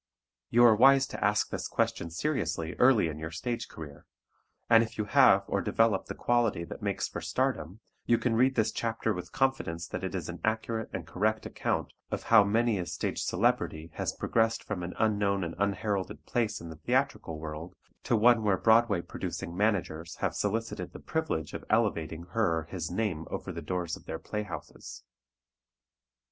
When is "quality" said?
6.15-6.63